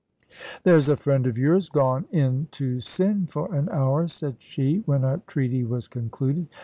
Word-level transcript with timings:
"There's 0.63 0.89
a 0.89 0.97
friend 0.97 1.27
of 1.27 1.37
yours 1.37 1.69
gone 1.69 2.07
in 2.09 2.47
to 2.53 2.79
sin 2.81 3.27
for 3.27 3.53
an 3.53 3.69
hour," 3.69 4.07
said 4.07 4.37
she, 4.39 4.77
when 4.87 5.03
a 5.03 5.21
treaty 5.27 5.63
was 5.63 5.87
concluded. 5.87 6.47